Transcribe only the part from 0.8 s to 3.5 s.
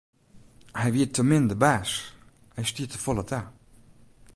wie te min de baas, hy stie te folle ta.